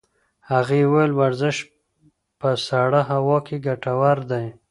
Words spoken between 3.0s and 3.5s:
هوا